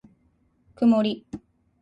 [0.73, 1.27] くもり